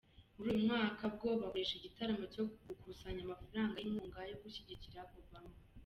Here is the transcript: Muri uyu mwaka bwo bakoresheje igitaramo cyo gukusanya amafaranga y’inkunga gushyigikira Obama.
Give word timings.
Muri 0.35 0.47
uyu 0.53 0.63
mwaka 0.67 1.03
bwo 1.13 1.27
bakoresheje 1.41 1.75
igitaramo 1.85 2.23
cyo 2.33 2.43
gukusanya 2.67 3.21
amafaranga 3.23 3.77
y’inkunga 3.79 4.21
gushyigikira 4.43 5.01
Obama. 5.21 5.55